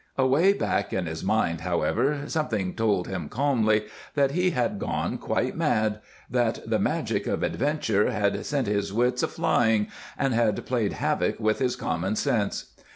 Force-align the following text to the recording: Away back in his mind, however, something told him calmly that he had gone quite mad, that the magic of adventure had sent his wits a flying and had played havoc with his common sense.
Away 0.17 0.53
back 0.53 0.93
in 0.93 1.05
his 1.05 1.23
mind, 1.23 1.61
however, 1.61 2.23
something 2.25 2.73
told 2.73 3.07
him 3.07 3.29
calmly 3.29 3.85
that 4.15 4.31
he 4.31 4.49
had 4.49 4.79
gone 4.79 5.19
quite 5.19 5.55
mad, 5.55 5.99
that 6.27 6.67
the 6.67 6.79
magic 6.79 7.27
of 7.27 7.43
adventure 7.43 8.09
had 8.09 8.43
sent 8.43 8.65
his 8.65 8.91
wits 8.91 9.21
a 9.21 9.27
flying 9.27 9.89
and 10.17 10.33
had 10.33 10.65
played 10.65 10.93
havoc 10.93 11.39
with 11.39 11.59
his 11.59 11.75
common 11.75 12.15
sense. 12.15 12.73